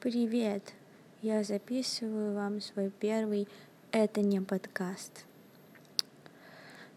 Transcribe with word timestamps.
Привет! 0.00 0.72
Я 1.20 1.44
записываю 1.44 2.34
вам 2.34 2.62
свой 2.62 2.88
первый 2.88 3.46
«Это 3.92 4.22
не 4.22 4.40
подкаст». 4.40 5.26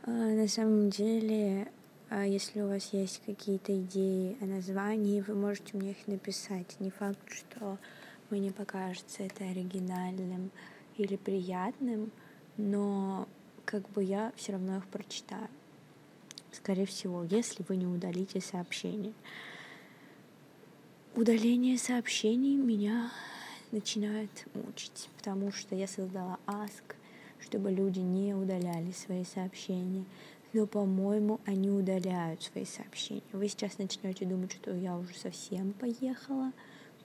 А, 0.04 0.10
на 0.10 0.48
самом 0.48 0.90
деле, 0.90 1.70
а, 2.10 2.26
если 2.26 2.62
у 2.62 2.70
вас 2.70 2.94
есть 2.94 3.22
какие-то 3.26 3.78
идеи 3.78 4.38
о 4.40 4.46
названии, 4.46 5.20
вы 5.20 5.34
можете 5.34 5.76
мне 5.76 5.92
их 5.92 6.08
написать. 6.08 6.80
Не 6.80 6.92
факт, 6.92 7.20
что 7.30 7.78
мне 8.30 8.54
покажется 8.54 9.24
это 9.24 9.44
оригинальным 9.44 10.50
или 10.96 11.18
приятным, 11.18 12.10
но 12.56 13.28
как 13.66 13.90
бы 13.90 14.02
я 14.02 14.32
все 14.38 14.54
равно 14.54 14.78
их 14.78 14.88
прочитаю. 14.88 15.50
Скорее 16.54 16.86
всего, 16.86 17.26
если 17.26 17.66
вы 17.68 17.76
не 17.76 17.86
удалите 17.86 18.40
сообщение. 18.40 19.12
Удаление 21.16 21.78
сообщений 21.78 22.56
меня 22.56 23.12
начинает 23.72 24.48
мучить, 24.56 25.12
потому 25.16 25.52
что 25.52 25.76
я 25.76 25.86
создала 25.86 26.40
Ask, 26.48 26.96
чтобы 27.40 27.70
люди 27.70 28.00
не 28.00 28.34
удаляли 28.34 28.92
свои 28.94 29.24
сообщения. 29.24 30.06
Но, 30.54 30.66
по-моему, 30.66 31.40
они 31.46 31.70
удаляют 31.70 32.42
свои 32.42 32.66
сообщения. 32.66 33.22
Вы 33.32 33.48
сейчас 33.48 33.78
начнете 33.78 34.26
думать, 34.26 34.54
что 34.54 34.76
я 34.76 34.98
уже 34.98 35.14
совсем 35.14 35.74
поехала 35.74 36.52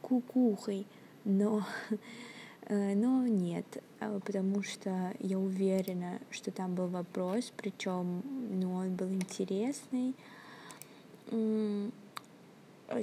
кукухой, 0.01 0.87
но, 1.27 1.67
э, 2.63 2.95
но 2.95 3.27
нет, 3.27 3.67
а, 4.01 4.19
потому 4.21 4.63
что 4.63 5.13
я 5.21 5.39
уверена, 5.39 6.19
что 6.31 6.51
там 6.51 6.75
был 6.75 6.87
вопрос, 6.87 7.53
причем 7.59 8.23
ну, 8.53 8.73
он 8.73 8.95
был 8.95 9.11
интересный 9.11 10.15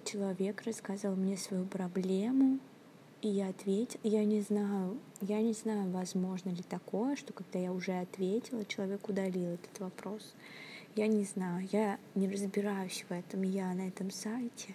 человек 0.04 0.64
рассказывал 0.64 1.16
мне 1.16 1.38
свою 1.38 1.66
проблему, 1.66 2.60
и 3.22 3.30
я 3.30 3.50
ответила, 3.50 4.02
я 4.04 4.26
не 4.26 4.42
знаю, 4.42 5.00
я 5.22 5.42
не 5.42 5.54
знаю, 5.54 5.90
возможно 5.92 6.50
ли 6.50 6.64
такое, 6.64 7.16
что 7.16 7.34
когда 7.34 7.60
я 7.60 7.72
уже 7.72 7.94
ответила, 7.94 8.66
человек 8.66 9.08
удалил 9.08 9.52
этот 9.52 9.80
вопрос. 9.80 10.34
Я 10.96 11.08
не 11.08 11.24
знаю, 11.24 11.68
я 11.72 12.00
не 12.14 12.30
разбираюсь 12.30 13.06
в 13.08 13.12
этом, 13.12 13.44
я 13.44 13.74
на 13.74 13.88
этом 13.88 14.12
сайте 14.12 14.74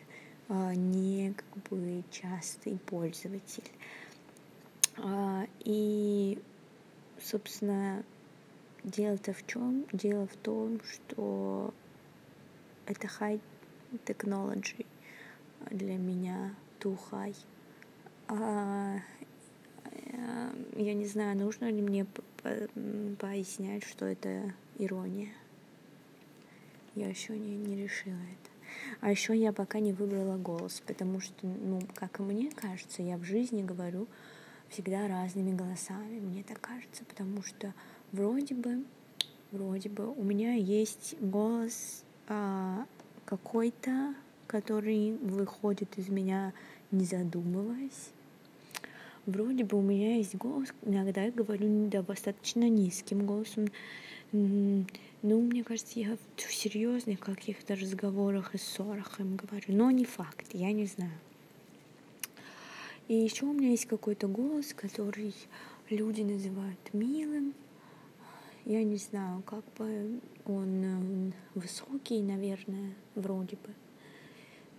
а, 0.48 0.74
не 0.74 1.34
как 1.34 1.70
бы 1.70 2.02
частый 2.10 2.78
пользователь. 2.78 3.70
А, 4.96 5.46
и, 5.60 6.40
собственно, 7.22 8.04
дело-то 8.84 9.32
в 9.32 9.46
чем? 9.46 9.86
Дело 9.92 10.26
в 10.26 10.36
том, 10.36 10.80
что 10.84 11.72
это 12.86 13.06
high 13.06 13.40
technology 14.04 14.86
для 15.70 15.96
меня 15.96 16.54
тухай. 16.78 17.34
А, 18.28 18.96
э, 19.84 20.50
я 20.76 20.94
не 20.94 21.06
знаю, 21.06 21.36
нужно 21.36 21.70
ли 21.70 21.82
мне 21.82 22.06
пояснять, 23.18 23.84
что 23.84 24.06
это 24.06 24.54
ирония. 24.78 25.32
Я 26.94 27.08
еще 27.08 27.36
не, 27.36 27.56
не 27.56 27.76
решила 27.76 28.14
это. 28.14 28.50
А 29.00 29.10
еще 29.10 29.36
я 29.36 29.52
пока 29.52 29.80
не 29.80 29.92
выбрала 29.92 30.36
голос, 30.36 30.82
потому 30.86 31.20
что, 31.20 31.46
ну, 31.46 31.80
как 31.94 32.20
и 32.20 32.22
мне 32.22 32.50
кажется, 32.50 33.02
я 33.02 33.16
в 33.16 33.24
жизни 33.24 33.62
говорю 33.62 34.06
всегда 34.68 35.08
разными 35.08 35.54
голосами, 35.54 36.20
мне 36.20 36.42
так 36.42 36.60
кажется, 36.60 37.04
потому 37.04 37.42
что 37.42 37.74
вроде 38.12 38.54
бы, 38.54 38.84
вроде 39.50 39.88
бы 39.88 40.08
у 40.08 40.22
меня 40.22 40.54
есть 40.54 41.16
голос 41.20 42.04
а, 42.28 42.86
какой-то 43.24 44.14
который 44.50 45.12
выходит 45.12 45.96
из 45.96 46.08
меня, 46.08 46.52
не 46.90 47.04
задумываясь. 47.04 48.10
Вроде 49.24 49.62
бы 49.62 49.78
у 49.78 49.80
меня 49.80 50.16
есть 50.16 50.34
голос, 50.34 50.70
иногда 50.84 51.22
я 51.22 51.30
говорю 51.30 51.68
достаточно 51.86 52.68
низким 52.68 53.26
голосом. 53.26 53.68
Ну, 54.32 54.84
мне 55.22 55.62
кажется, 55.62 56.00
я 56.00 56.16
в 56.36 56.52
серьезных 56.52 57.20
каких-то 57.20 57.76
разговорах 57.76 58.56
и 58.56 58.58
ссорах 58.58 59.20
им 59.20 59.36
говорю, 59.36 59.66
но 59.69 59.92
не 59.92 60.04
факт, 60.04 60.47
я 60.52 60.72
не 60.72 60.86
знаю. 60.86 61.12
И 63.06 63.14
еще 63.14 63.44
у 63.44 63.52
меня 63.52 63.70
есть 63.70 63.86
какой-то 63.86 64.26
голос, 64.26 64.75
который 64.75 65.32
люди 65.91 66.22
называют 66.22 66.92
милым. 66.92 67.54
Я 68.64 68.82
не 68.82 68.96
знаю, 68.96 69.42
как 69.42 69.64
бы 69.78 70.20
он 70.44 70.84
э, 70.84 71.32
высокий, 71.54 72.20
наверное, 72.20 72.94
вроде 73.14 73.56
бы. 73.56 73.72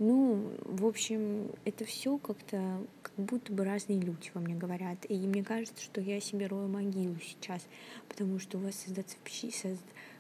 Ну, 0.04 0.52
в 0.66 0.88
общем, 0.88 1.52
это 1.64 1.86
все 1.86 2.18
как-то 2.18 2.84
как 3.04 3.14
будто 3.24 3.54
бы 3.54 3.64
разные 3.64 4.00
люди 4.00 4.32
во 4.34 4.42
мне 4.42 4.56
говорят. 4.56 4.98
И 5.08 5.16
мне 5.16 5.44
кажется, 5.44 5.80
что 5.80 6.02
я 6.02 6.20
себе 6.20 6.48
рою 6.48 6.68
могилу 6.68 7.18
сейчас, 7.22 7.62
потому 8.10 8.40
что 8.40 8.58
у 8.58 8.62
вас 8.62 8.74
создаться, 8.74 9.16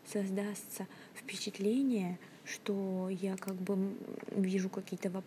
создастся 0.05 0.85
впечатление, 1.15 2.19
что 2.45 3.09
я 3.09 3.35
как 3.37 3.55
бы 3.55 3.95
вижу 4.29 4.69
какие-то 4.69 5.23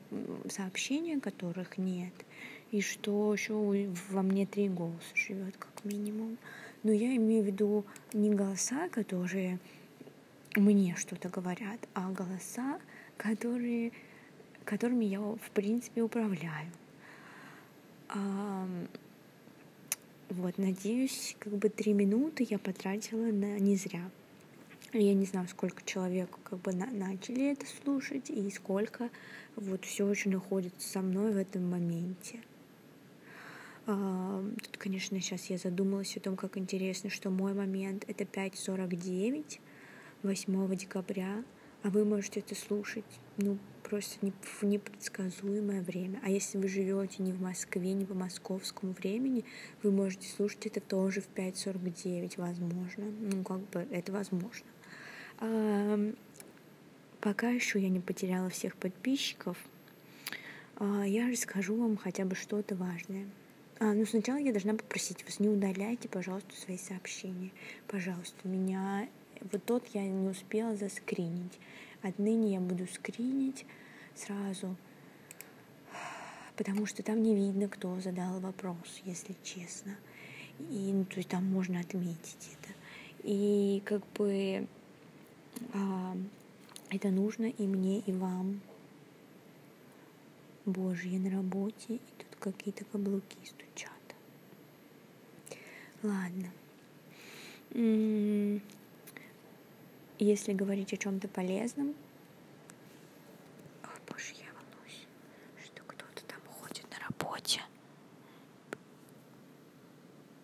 сообщения, 0.48 1.18
которых 1.18 1.76
нет, 1.76 2.14
и 2.70 2.80
что 2.80 3.34
еще 3.34 3.54
во 4.10 4.22
мне 4.22 4.46
три 4.46 4.68
голоса 4.68 5.16
живет 5.16 5.56
как 5.56 5.84
минимум. 5.84 6.38
Но 6.84 6.92
я 6.92 7.16
имею 7.16 7.42
в 7.42 7.46
виду 7.46 7.84
не 8.12 8.30
голоса, 8.30 8.88
которые 8.90 9.58
мне 10.54 10.94
что-то 10.96 11.28
говорят, 11.28 11.80
а 11.92 12.08
голоса, 12.12 12.78
которые 13.16 13.90
которыми 14.64 15.04
я, 15.04 15.20
в 15.20 15.50
принципе, 15.52 16.02
управляю. 16.02 16.70
А, 18.08 18.68
вот, 20.30 20.58
надеюсь, 20.58 21.36
как 21.38 21.52
бы 21.54 21.68
три 21.68 21.92
минуты 21.92 22.46
я 22.48 22.58
потратила 22.58 23.26
на 23.26 23.58
не 23.58 23.76
зря. 23.76 24.10
Я 24.92 25.12
не 25.14 25.26
знаю, 25.26 25.48
сколько 25.48 25.82
человек 25.84 26.30
как 26.44 26.60
бы 26.60 26.72
на, 26.72 26.86
начали 26.86 27.50
это 27.52 27.66
слушать 27.82 28.30
и 28.30 28.48
сколько 28.50 29.10
вот 29.56 29.84
все 29.84 30.08
еще 30.08 30.30
находится 30.30 30.88
со 30.88 31.00
мной 31.00 31.32
в 31.32 31.36
этом 31.36 31.68
моменте. 31.68 32.40
А, 33.86 34.42
тут, 34.62 34.76
конечно, 34.76 35.20
сейчас 35.20 35.46
я 35.46 35.58
задумалась 35.58 36.16
о 36.16 36.20
том, 36.20 36.36
как 36.36 36.56
интересно, 36.56 37.10
что 37.10 37.30
мой 37.30 37.54
момент 37.54 38.04
это 38.06 38.24
5.49 38.24 39.58
8 40.22 40.76
декабря, 40.76 41.44
а 41.84 41.90
вы 41.90 42.06
можете 42.06 42.40
это 42.40 42.54
слушать, 42.54 43.04
ну, 43.36 43.58
просто 43.82 44.32
в 44.40 44.62
непредсказуемое 44.62 45.82
время. 45.82 46.18
А 46.24 46.30
если 46.30 46.56
вы 46.56 46.66
живете 46.66 47.22
не 47.22 47.30
в 47.30 47.42
Москве, 47.42 47.92
не 47.92 48.06
по 48.06 48.14
московскому 48.14 48.94
времени, 48.94 49.44
вы 49.82 49.92
можете 49.92 50.26
слушать 50.28 50.64
это 50.64 50.80
тоже 50.80 51.20
в 51.20 51.28
5.49, 51.36 52.34
возможно. 52.38 53.04
Ну, 53.04 53.44
как 53.44 53.60
бы 53.68 53.86
это 53.90 54.12
возможно. 54.12 54.66
А, 55.40 56.00
пока 57.20 57.50
еще 57.50 57.78
я 57.78 57.90
не 57.90 58.00
потеряла 58.00 58.48
всех 58.48 58.76
подписчиков, 58.76 59.58
а, 60.76 61.06
я 61.06 61.28
расскажу 61.28 61.76
вам 61.76 61.98
хотя 61.98 62.24
бы 62.24 62.34
что-то 62.34 62.76
важное. 62.76 63.28
А, 63.78 63.92
ну, 63.92 64.06
сначала 64.06 64.38
я 64.38 64.52
должна 64.52 64.72
попросить 64.72 65.22
вас, 65.26 65.38
не 65.38 65.50
удаляйте, 65.50 66.08
пожалуйста, 66.08 66.56
свои 66.56 66.78
сообщения. 66.78 67.50
Пожалуйста, 67.88 68.48
меня 68.48 69.06
вот 69.40 69.64
тот 69.64 69.86
я 69.94 70.02
не 70.02 70.28
успела 70.28 70.76
заскринить. 70.76 71.58
Отныне 72.02 72.52
я 72.54 72.60
буду 72.60 72.86
скринить 72.86 73.64
сразу, 74.14 74.76
потому 76.56 76.86
что 76.86 77.02
там 77.02 77.22
не 77.22 77.34
видно, 77.34 77.68
кто 77.68 77.98
задал 78.00 78.40
вопрос, 78.40 79.02
если 79.04 79.34
честно. 79.42 79.96
И 80.58 80.90
ну, 80.92 81.04
то 81.04 81.16
есть 81.16 81.28
там 81.28 81.44
можно 81.46 81.80
отметить 81.80 82.50
это. 82.60 82.72
И 83.22 83.82
как 83.84 84.02
бы 84.12 84.66
а, 85.72 86.16
это 86.90 87.08
нужно 87.08 87.46
и 87.46 87.66
мне, 87.66 88.00
и 88.00 88.12
вам. 88.12 88.60
Боже, 90.66 91.08
я 91.08 91.18
на 91.18 91.30
работе, 91.30 91.94
и 91.96 92.00
тут 92.18 92.36
какие-то 92.38 92.84
каблуки 92.84 93.36
стучат. 93.44 93.90
Ладно. 96.02 96.50
Если 100.18 100.52
говорить 100.52 100.92
о 100.92 100.96
чем-то 100.96 101.26
полезном, 101.28 101.94
ой, 103.82 104.00
боже, 104.08 104.32
я 104.34 104.46
волнуюсь, 104.54 105.06
что 105.64 105.82
кто-то 105.82 106.24
там 106.26 106.38
ходит 106.60 106.86
на 106.90 106.98
работе. 107.08 107.60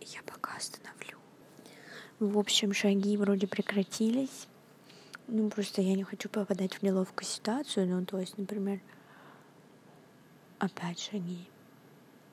Я 0.01 0.23
пока 0.25 0.57
остановлю. 0.57 1.19
В 2.19 2.37
общем, 2.37 2.73
шаги 2.73 3.17
вроде 3.17 3.47
прекратились. 3.47 4.49
Ну, 5.29 5.49
просто 5.49 5.83
я 5.83 5.95
не 5.95 6.03
хочу 6.03 6.29
попадать 6.29 6.75
в 6.75 6.83
неловкую 6.83 7.27
ситуацию. 7.27 7.87
Ну, 7.87 8.05
то 8.05 8.19
есть, 8.19 8.37
например, 8.37 8.81
опять 10.59 10.99
шаги. 10.99 11.49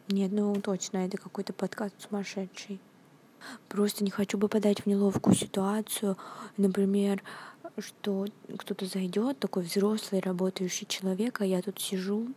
Нет, 0.09 0.31
ну 0.31 0.55
точно, 0.61 1.05
это 1.05 1.17
какой-то 1.17 1.53
подкаст 1.53 2.01
сумасшедший. 2.01 2.79
Просто 3.69 4.03
не 4.03 4.11
хочу 4.11 4.37
попадать 4.37 4.81
в 4.81 4.85
неловкую 4.85 5.35
ситуацию, 5.35 6.17
например, 6.57 7.21
что 7.79 8.27
кто-то 8.57 8.85
зайдет, 8.85 9.39
такой 9.39 9.63
взрослый, 9.63 10.21
работающий 10.21 10.87
человек, 10.87 11.41
а 11.41 11.45
я 11.45 11.61
тут 11.61 11.79
сижу 11.79 12.27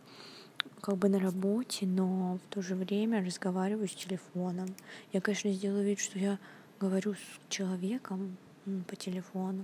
как 0.81 0.97
бы 0.97 1.09
на 1.09 1.19
работе, 1.19 1.85
но 1.85 2.37
в 2.37 2.53
то 2.53 2.61
же 2.61 2.75
время 2.75 3.23
разговариваю 3.23 3.87
с 3.87 3.93
телефоном. 3.93 4.67
Я, 5.13 5.21
конечно, 5.21 5.51
сделаю 5.51 5.85
вид, 5.85 5.99
что 5.99 6.17
я 6.19 6.39
говорю 6.79 7.13
с 7.13 7.49
человеком 7.49 8.37
по 8.87 8.95
телефону. 8.95 9.63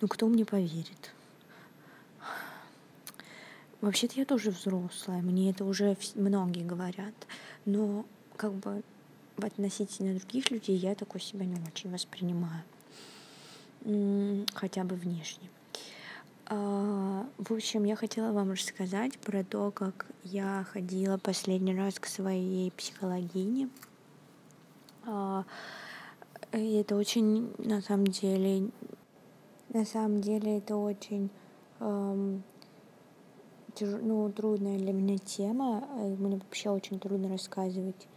Но 0.00 0.08
кто 0.08 0.26
мне 0.26 0.44
поверит? 0.44 1.12
Вообще-то 3.80 4.14
я 4.16 4.26
тоже 4.26 4.50
взрослая, 4.50 5.22
мне 5.22 5.50
это 5.50 5.64
уже 5.64 5.96
многие 6.14 6.64
говорят. 6.64 7.14
Но 7.64 8.04
как 8.36 8.52
бы 8.52 8.82
относительно 9.44 10.14
других 10.14 10.50
людей 10.50 10.76
я 10.76 10.94
такой 10.94 11.20
себя 11.20 11.44
не 11.44 11.56
очень 11.66 11.90
воспринимаю. 11.90 12.62
Хотя 14.54 14.84
бы 14.84 14.94
внешне. 14.96 15.48
А, 16.52 17.26
в 17.38 17.52
общем, 17.52 17.84
я 17.84 17.94
хотела 17.94 18.32
вам 18.32 18.50
рассказать 18.50 19.18
про 19.18 19.44
то, 19.44 19.70
как 19.70 20.06
я 20.24 20.66
ходила 20.72 21.16
последний 21.16 21.76
раз 21.76 22.00
к 22.00 22.06
своей 22.06 22.72
психологине. 22.72 23.68
А, 25.06 25.44
и 26.52 26.74
это 26.74 26.96
очень, 26.96 27.54
на 27.58 27.80
самом 27.80 28.08
деле, 28.08 28.68
на 29.68 29.84
самом 29.84 30.20
деле 30.20 30.58
это 30.58 30.76
очень 30.76 31.30
эм, 31.78 32.42
тяж... 33.74 34.00
ну, 34.02 34.30
трудная 34.32 34.76
для 34.76 34.92
меня 34.92 35.18
тема. 35.18 35.86
Мне 36.18 36.36
вообще 36.36 36.70
очень 36.70 36.98
трудно 36.98 37.28
рассказывать 37.28 38.08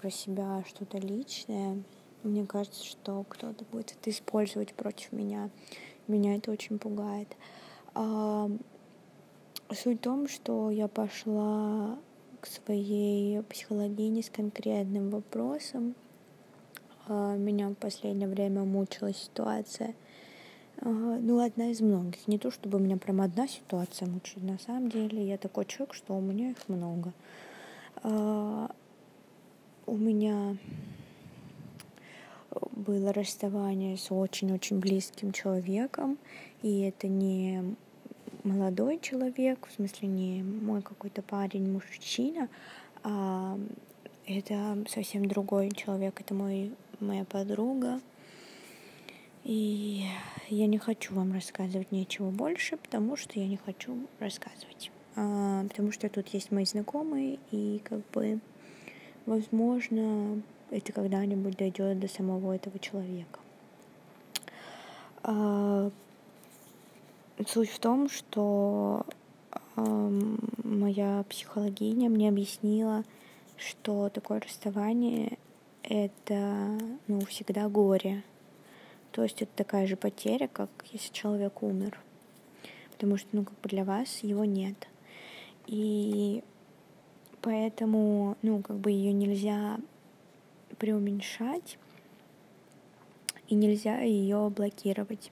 про 0.00 0.10
себя 0.10 0.62
что-то 0.68 0.98
личное. 0.98 1.82
Мне 2.22 2.46
кажется, 2.46 2.84
что 2.84 3.24
кто-то 3.28 3.64
будет 3.66 3.92
это 3.92 4.10
использовать 4.10 4.74
против 4.74 5.12
меня. 5.12 5.50
Меня 6.08 6.36
это 6.36 6.50
очень 6.50 6.78
пугает. 6.78 7.28
А, 7.94 8.48
суть 9.70 9.98
в 9.98 10.02
том, 10.02 10.28
что 10.28 10.70
я 10.70 10.88
пошла 10.88 11.98
к 12.40 12.46
своей 12.46 13.42
психологине 13.42 14.22
с 14.22 14.30
конкретным 14.30 15.10
вопросом. 15.10 15.94
А, 17.08 17.36
меня 17.36 17.68
в 17.68 17.74
последнее 17.74 18.28
время 18.28 18.64
мучила 18.64 19.12
ситуация. 19.12 19.94
А, 20.78 20.88
ну, 20.88 21.40
одна 21.40 21.70
из 21.70 21.80
многих. 21.80 22.28
Не 22.28 22.38
то, 22.38 22.50
чтобы 22.50 22.78
у 22.78 22.80
меня 22.80 22.96
прям 22.96 23.20
одна 23.20 23.48
ситуация 23.48 24.08
мучает. 24.08 24.42
На 24.42 24.58
самом 24.58 24.90
деле 24.90 25.26
я 25.26 25.38
такой 25.38 25.64
человек, 25.64 25.94
что 25.94 26.16
у 26.16 26.20
меня 26.20 26.50
их 26.50 26.68
много. 26.68 27.12
А, 28.02 28.70
у 29.96 29.98
меня 29.98 30.56
было 32.72 33.14
расставание 33.14 33.96
с 33.96 34.12
очень-очень 34.12 34.78
близким 34.78 35.32
человеком, 35.32 36.18
и 36.60 36.80
это 36.80 37.08
не 37.08 37.74
молодой 38.44 38.98
человек, 39.00 39.66
в 39.66 39.72
смысле 39.72 40.08
не 40.08 40.42
мой 40.42 40.82
какой-то 40.82 41.22
парень, 41.22 41.72
мужчина, 41.72 42.50
а 43.04 43.58
это 44.26 44.84
совсем 44.86 45.26
другой 45.28 45.70
человек, 45.70 46.20
это 46.20 46.34
мой, 46.34 46.72
моя 47.00 47.24
подруга. 47.24 48.00
И 49.44 50.04
я 50.48 50.66
не 50.66 50.76
хочу 50.76 51.14
вам 51.14 51.32
рассказывать 51.32 51.90
ничего 51.90 52.30
больше, 52.30 52.76
потому 52.76 53.16
что 53.16 53.40
я 53.40 53.46
не 53.46 53.56
хочу 53.56 53.96
рассказывать. 54.18 54.90
А, 55.14 55.64
потому 55.68 55.90
что 55.90 56.10
тут 56.10 56.28
есть 56.28 56.50
мои 56.50 56.66
знакомые, 56.66 57.38
и 57.50 57.80
как 57.82 58.00
бы, 58.10 58.40
возможно, 59.26 60.40
это 60.70 60.92
когда-нибудь 60.92 61.56
дойдет 61.56 62.00
до 62.00 62.08
самого 62.08 62.54
этого 62.54 62.78
человека. 62.78 63.40
А, 65.22 65.90
суть 67.46 67.70
в 67.70 67.78
том, 67.78 68.08
что 68.08 69.04
моя 69.76 71.24
психологиня 71.28 72.08
мне 72.08 72.28
объяснила, 72.30 73.04
что 73.58 74.08
такое 74.08 74.40
расставание 74.40 75.38
это 75.82 76.78
ну, 77.06 77.20
всегда 77.26 77.68
горе. 77.68 78.22
То 79.12 79.22
есть 79.22 79.42
это 79.42 79.52
такая 79.54 79.86
же 79.86 79.96
потеря, 79.96 80.48
как 80.48 80.70
если 80.92 81.12
человек 81.12 81.62
умер. 81.62 81.98
Потому 82.92 83.16
что, 83.16 83.28
ну, 83.32 83.44
как 83.44 83.58
бы 83.60 83.68
для 83.68 83.84
вас 83.84 84.18
его 84.22 84.44
нет. 84.44 84.88
И 85.66 86.42
поэтому, 87.46 88.36
ну, 88.42 88.60
как 88.60 88.76
бы 88.78 88.90
ее 88.90 89.12
нельзя 89.12 89.78
преуменьшать 90.78 91.78
и 93.46 93.54
нельзя 93.54 94.00
ее 94.00 94.50
блокировать. 94.50 95.30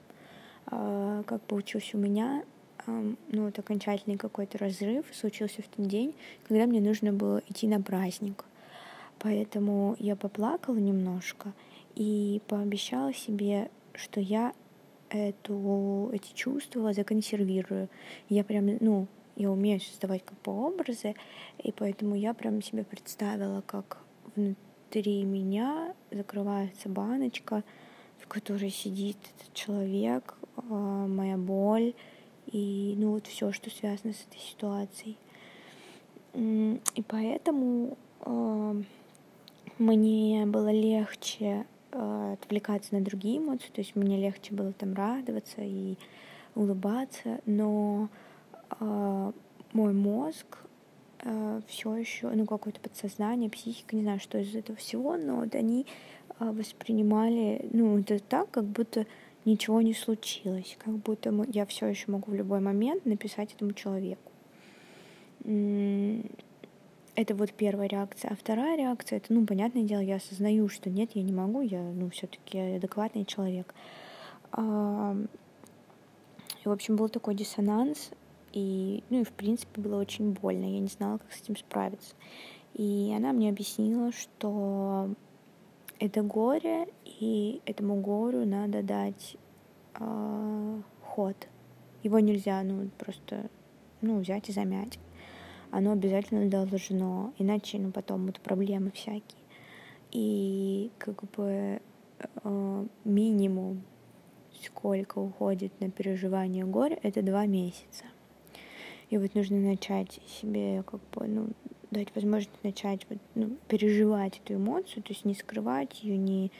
А, 0.67 1.23
как 1.23 1.41
получилось 1.41 1.93
у 1.93 1.97
меня, 1.97 2.45
ну, 2.87 3.17
вот 3.43 3.59
окончательный 3.59 4.15
какой-то 4.15 4.57
разрыв 4.59 5.05
случился 5.13 5.61
в 5.61 5.67
тот 5.67 5.87
день, 5.87 6.15
когда 6.47 6.65
мне 6.67 6.79
нужно 6.79 7.11
было 7.11 7.41
идти 7.49 7.67
на 7.67 7.81
праздник. 7.81 8.45
Поэтому 9.19 9.97
я 9.99 10.15
поплакала 10.15 10.77
немножко 10.77 11.51
и 11.95 12.41
пообещала 12.47 13.13
себе, 13.13 13.69
что 13.93 14.21
я 14.21 14.53
эту, 15.09 16.11
эти 16.13 16.33
чувства 16.33 16.93
законсервирую. 16.93 17.89
Я 18.29 18.45
прям, 18.45 18.77
ну, 18.79 19.07
я 19.35 19.51
умею 19.51 19.79
создавать 19.79 20.23
как 20.23 20.41
бы 20.41 20.51
образы, 20.51 21.15
и 21.57 21.71
поэтому 21.71 22.15
я 22.15 22.33
прям 22.33 22.61
себе 22.61 22.83
представила, 22.83 23.61
как 23.61 23.99
внутри 24.35 25.23
меня 25.23 25.93
закрывается 26.11 26.89
баночка, 26.89 27.63
в 28.19 28.27
которой 28.27 28.69
сидит 28.69 29.17
этот 29.35 29.53
человек, 29.53 30.35
а, 30.57 31.07
моя 31.07 31.37
боль 31.37 31.93
и 32.51 32.95
ну 32.97 33.11
вот 33.11 33.27
все, 33.27 33.51
что 33.51 33.69
связано 33.69 34.13
с 34.13 34.25
этой 34.29 34.39
ситуацией. 34.39 35.17
И 36.33 37.03
поэтому 37.07 37.97
э, 38.21 38.81
мне 39.77 40.45
было 40.45 40.71
легче 40.71 41.65
э, 41.91 42.33
отвлекаться 42.33 42.93
на 42.93 43.01
другие 43.01 43.37
эмоции, 43.37 43.69
то 43.73 43.79
есть 43.79 43.95
мне 43.95 44.17
легче 44.17 44.53
было 44.53 44.73
там 44.73 44.93
радоваться 44.93 45.61
и 45.61 45.95
улыбаться, 46.53 47.39
но 47.45 48.09
мой 48.79 49.93
мозг 49.93 50.57
э, 51.19 51.61
все 51.67 51.95
еще, 51.95 52.29
ну 52.29 52.45
какое-то 52.45 52.79
подсознание, 52.79 53.49
психика, 53.49 53.95
не 53.95 54.03
знаю, 54.03 54.19
что 54.19 54.37
из 54.37 54.55
этого 54.55 54.77
всего, 54.77 55.17
но 55.17 55.37
вот 55.37 55.55
они 55.55 55.85
э, 56.39 56.49
воспринимали, 56.49 57.67
ну 57.71 57.99
это 57.99 58.19
так, 58.19 58.51
как 58.51 58.65
будто 58.65 59.05
ничего 59.43 59.81
не 59.81 59.93
случилось, 59.93 60.77
как 60.83 60.95
будто 60.95 61.33
я 61.51 61.65
все 61.65 61.87
еще 61.87 62.11
могу 62.11 62.31
в 62.31 62.35
любой 62.35 62.59
момент 62.59 63.05
написать 63.05 63.53
этому 63.53 63.73
человеку. 63.73 64.31
Это 67.17 67.35
вот 67.35 67.53
первая 67.53 67.87
реакция. 67.87 68.31
А 68.31 68.35
вторая 68.35 68.77
реакция, 68.77 69.17
это, 69.17 69.31
ну, 69.31 69.45
понятное 69.45 69.83
дело, 69.83 70.01
я 70.01 70.15
осознаю, 70.15 70.67
что 70.67 70.89
нет, 70.89 71.11
я 71.13 71.21
не 71.21 71.31
могу, 71.31 71.61
я, 71.61 71.81
ну, 71.81 72.09
все-таки 72.09 72.57
адекватный 72.57 73.23
человек. 73.23 73.73
И, 74.57 74.59
в 74.59 75.27
общем, 76.65 76.95
был 76.95 77.07
такой 77.07 77.35
диссонанс, 77.35 78.09
и, 78.55 79.03
ну, 79.09 79.19
и, 79.19 79.23
в 79.25 79.33
принципе, 79.33 79.81
было 79.81 79.99
очень 79.99 80.31
больно, 80.31 80.63
я 80.63 80.79
не 80.79 80.87
знала, 80.87 81.17
как 81.17 81.31
с 81.33 81.41
этим 81.41 81.57
справиться. 81.57 82.15
И 82.73 83.13
она 83.15 83.33
мне 83.33 83.49
объяснила, 83.49 84.13
что 84.13 85.09
это 85.99 86.23
горе, 86.23 86.87
и 87.03 87.61
этому 87.65 87.99
горю 87.99 88.45
надо 88.45 88.81
дать 88.81 89.35
э, 89.99 90.81
ход. 91.03 91.35
Его 92.03 92.19
нельзя, 92.19 92.63
ну, 92.63 92.89
просто, 92.97 93.49
ну, 93.99 94.19
взять 94.19 94.47
и 94.47 94.53
замять. 94.53 94.99
Оно 95.69 95.91
обязательно 95.91 96.49
должно, 96.49 97.33
иначе, 97.37 97.77
ну, 97.77 97.91
потом 97.91 98.21
будут 98.21 98.39
проблемы 98.39 98.91
всякие. 98.91 99.41
И 100.11 100.91
как 100.97 101.23
бы 101.31 101.81
э, 102.43 102.85
минимум, 103.03 103.83
сколько 104.63 105.19
уходит 105.19 105.77
на 105.81 105.91
переживание 105.91 106.63
горя, 106.63 106.97
это 107.03 107.21
два 107.21 107.45
месяца. 107.47 108.05
И 109.09 109.17
вот 109.17 109.35
нужно 109.35 109.57
начать 109.57 110.19
себе 110.27 110.83
как 110.83 110.99
бы, 111.11 111.27
ну, 111.27 111.47
дать 111.91 112.13
возможность 112.15 112.63
начать 112.63 113.05
вот, 113.09 113.19
ну, 113.35 113.57
переживать 113.67 114.41
эту 114.43 114.55
эмоцию, 114.55 115.03
то 115.03 115.13
есть 115.13 115.25
не 115.25 115.35
скрывать 115.35 116.03
ее, 116.03 116.17
не, 116.17 116.51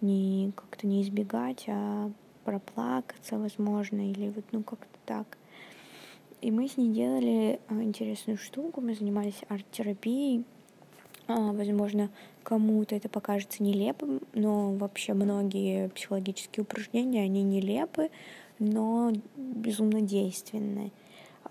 не 0.00 0.52
как-то 0.54 0.86
не 0.86 1.02
избегать, 1.02 1.64
а 1.68 2.10
проплакаться, 2.44 3.38
возможно, 3.38 4.10
или 4.10 4.30
вот, 4.30 4.44
ну, 4.52 4.62
как-то 4.62 4.98
так. 5.06 5.38
И 6.40 6.50
мы 6.50 6.68
с 6.68 6.76
ней 6.76 6.90
делали 6.90 7.58
а, 7.68 7.82
интересную 7.82 8.36
штуку, 8.36 8.82
мы 8.82 8.94
занимались 8.94 9.40
арт-терапией. 9.48 10.44
А, 11.26 11.52
возможно, 11.52 12.10
кому-то 12.42 12.94
это 12.94 13.08
покажется 13.08 13.62
нелепым, 13.62 14.20
но 14.34 14.72
вообще 14.72 15.14
многие 15.14 15.88
психологические 15.88 16.64
упражнения, 16.64 17.22
они 17.22 17.42
нелепы, 17.42 18.10
но 18.58 19.10
безумно 19.36 20.02
действенны. 20.02 20.92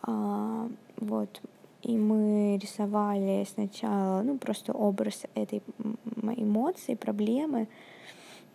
А, 0.03 0.69
вот, 0.97 1.41
и 1.81 1.97
мы 1.97 2.57
рисовали 2.61 3.45
сначала, 3.51 4.21
ну, 4.21 4.37
просто 4.37 4.73
образ 4.73 5.23
этой 5.33 5.61
эмоции, 6.37 6.95
проблемы, 6.95 7.67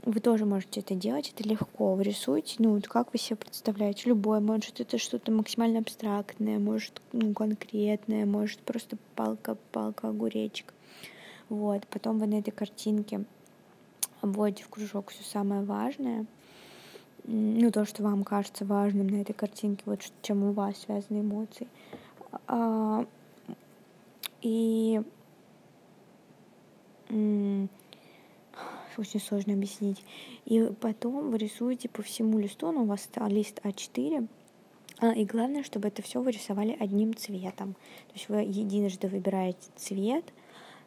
вы 0.05 0.21
тоже 0.21 0.45
можете 0.45 0.81
это 0.81 0.95
делать, 0.95 1.33
это 1.35 1.49
легко. 1.49 1.95
Вы 1.95 2.05
рисуете, 2.05 2.57
ну, 2.59 2.81
как 2.83 3.13
вы 3.13 3.19
себе 3.19 3.37
представляете, 3.37 4.09
любое, 4.09 4.41
может, 4.41 4.81
это 4.81 4.97
что-то 4.99 5.33
максимально 5.33 5.81
абстрактное, 5.81 6.59
может, 6.59 7.03
ну, 7.13 7.33
конкретное, 7.35 8.25
может, 8.25 8.61
просто 8.61 8.97
палка, 9.17 9.57
палка, 9.73 10.09
огуречек. 10.09 10.73
Вот, 11.49 11.87
потом 11.89 12.19
вы 12.19 12.27
на 12.27 12.39
этой 12.39 12.53
картинке 12.53 13.25
вводите 14.23 14.65
в 14.65 14.69
кружок 14.69 15.11
все 15.11 15.25
самое 15.25 15.63
важное, 15.63 16.27
ну, 17.31 17.71
то, 17.71 17.85
что 17.85 18.03
вам 18.03 18.25
кажется 18.25 18.65
важным 18.65 19.07
на 19.07 19.21
этой 19.21 19.35
картинке, 19.35 19.83
вот 19.85 20.01
чем 20.23 20.45
у 20.45 20.53
вас 20.53 20.79
связаны 20.79 21.21
эмоции. 21.21 21.69
А, 22.47 23.05
и 24.41 25.03
очень 28.97 29.21
сложно 29.21 29.53
объяснить. 29.53 30.03
И 30.47 30.73
потом 30.81 31.31
вы 31.31 31.39
рисуете 31.39 31.89
по 31.89 32.03
всему 32.03 32.39
листу, 32.39 32.73
ну, 32.73 32.83
у 32.83 32.87
вас 32.87 33.09
лист 33.29 33.61
А4, 33.63 34.27
а, 35.01 35.13
и 35.13 35.25
главное, 35.25 35.63
чтобы 35.63 35.89
это 35.89 36.03
все 36.03 36.23
вы 36.23 36.31
рисовали 36.31 36.77
одним 36.81 37.15
цветом. 37.15 37.75
То 37.75 38.15
есть 38.15 38.29
вы 38.29 38.39
единожды 38.39 39.07
выбираете 39.09 39.69
цвет, 39.77 40.25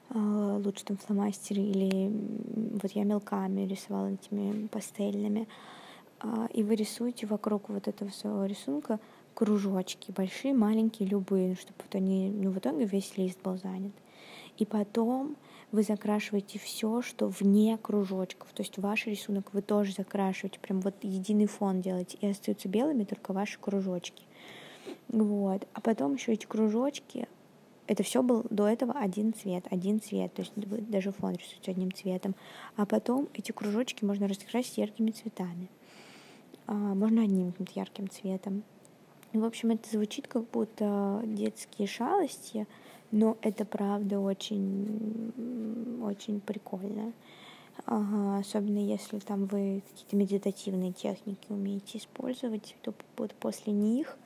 а, 0.09 0.57
лучше 0.57 0.85
там 0.85 0.97
фломастеры 0.97 1.61
или 1.61 2.11
вот 2.81 2.91
я 2.91 3.03
мелками 3.03 3.67
рисовала 3.67 4.07
этими 4.07 4.67
пастельными, 4.67 5.47
и 6.53 6.63
вы 6.63 6.75
рисуете 6.75 7.25
вокруг 7.25 7.69
вот 7.69 7.87
этого 7.87 8.09
своего 8.09 8.45
рисунка 8.45 8.99
кружочки, 9.33 10.11
большие, 10.11 10.53
маленькие, 10.53 11.09
любые, 11.09 11.55
чтобы 11.55 11.77
вот 11.83 11.95
они, 11.95 12.29
ну, 12.29 12.51
в 12.51 12.59
итоге 12.59 12.85
весь 12.85 13.17
лист 13.17 13.39
был 13.41 13.57
занят. 13.57 13.93
И 14.57 14.65
потом 14.65 15.35
вы 15.71 15.83
закрашиваете 15.83 16.59
все, 16.59 17.01
что 17.01 17.27
вне 17.27 17.77
кружочков. 17.81 18.49
То 18.53 18.61
есть 18.61 18.77
ваш 18.77 19.07
рисунок 19.07 19.53
вы 19.53 19.61
тоже 19.61 19.93
закрашиваете, 19.93 20.59
прям 20.59 20.81
вот 20.81 20.95
единый 21.01 21.47
фон 21.47 21.81
делаете, 21.81 22.17
и 22.21 22.27
остаются 22.27 22.67
белыми 22.67 23.05
только 23.05 23.33
ваши 23.33 23.57
кружочки. 23.59 24.23
Вот. 25.07 25.67
А 25.73 25.81
потом 25.81 26.15
еще 26.15 26.33
эти 26.33 26.45
кружочки, 26.45 27.27
это 27.87 28.03
все 28.03 28.21
был 28.21 28.45
до 28.49 28.67
этого 28.67 28.93
один 28.93 29.33
цвет, 29.33 29.65
один 29.69 30.01
цвет, 30.01 30.33
то 30.33 30.41
есть 30.41 30.53
даже 30.55 31.11
фон 31.11 31.33
рисуете 31.33 31.71
одним 31.71 31.91
цветом. 31.91 32.35
А 32.75 32.85
потом 32.85 33.27
эти 33.33 33.51
кружочки 33.51 34.05
можно 34.05 34.27
раскрасить 34.27 34.77
яркими 34.77 35.11
цветами. 35.11 35.69
А, 36.71 36.73
можно 36.73 37.23
одним 37.23 37.51
каким-то 37.51 37.73
ярким 37.75 38.09
цветом. 38.09 38.63
В 39.33 39.43
общем, 39.43 39.71
это 39.71 39.89
звучит 39.89 40.29
как 40.29 40.49
будто 40.51 41.21
детские 41.25 41.85
шалости, 41.85 42.65
но 43.11 43.37
это 43.41 43.65
правда 43.65 44.21
очень, 44.21 45.33
очень 46.01 46.39
прикольно. 46.39 47.11
Ага, 47.85 48.37
особенно 48.37 48.79
если 48.79 49.19
там 49.19 49.47
вы 49.47 49.83
какие-то 49.89 50.15
медитативные 50.15 50.93
техники 50.93 51.47
умеете 51.49 51.97
использовать, 51.97 52.77
то 52.83 52.93
вот 53.17 53.33
после 53.33 53.73
них 53.73 54.17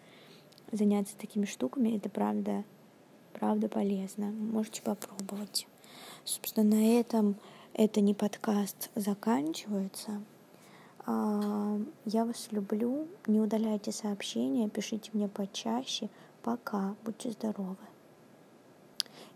заняться 0.71 1.17
такими 1.17 1.45
штуками, 1.45 1.97
это 1.97 2.09
правда, 2.09 2.63
правда 3.33 3.69
полезно. 3.69 4.27
Можете 4.27 4.83
попробовать. 4.83 5.67
Собственно, 6.25 6.75
на 6.75 6.99
этом 6.99 7.37
это 7.73 8.01
не 8.01 8.13
подкаст 8.13 8.91
заканчивается. 8.93 10.21
Я 11.07 12.25
вас 12.25 12.47
люблю. 12.51 13.07
Не 13.27 13.39
удаляйте 13.39 13.91
сообщения, 13.91 14.69
пишите 14.69 15.11
мне 15.13 15.27
почаще. 15.27 16.09
Пока. 16.41 16.95
Будьте 17.03 17.31
здоровы. 17.31 17.77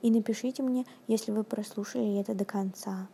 И 0.01 0.11
напишите 0.11 0.63
мне, 0.63 0.85
если 1.07 1.31
вы 1.31 1.43
прослушали 1.43 2.19
это 2.19 2.33
до 2.33 2.45
конца. 2.45 3.07